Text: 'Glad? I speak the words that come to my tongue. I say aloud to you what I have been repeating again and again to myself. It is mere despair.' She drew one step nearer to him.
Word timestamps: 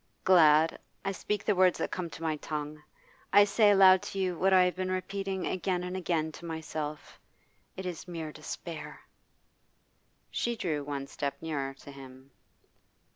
'Glad? 0.23 0.79
I 1.05 1.11
speak 1.11 1.45
the 1.45 1.53
words 1.53 1.77
that 1.77 1.91
come 1.91 2.09
to 2.09 2.23
my 2.23 2.35
tongue. 2.37 2.81
I 3.31 3.43
say 3.43 3.69
aloud 3.69 4.01
to 4.01 4.17
you 4.17 4.35
what 4.35 4.51
I 4.51 4.63
have 4.63 4.75
been 4.75 4.89
repeating 4.89 5.45
again 5.45 5.83
and 5.83 5.95
again 5.95 6.31
to 6.31 6.45
myself. 6.45 7.19
It 7.77 7.85
is 7.85 8.07
mere 8.07 8.31
despair.' 8.31 9.01
She 10.31 10.55
drew 10.55 10.83
one 10.83 11.05
step 11.05 11.39
nearer 11.39 11.75
to 11.75 11.91
him. 11.91 12.31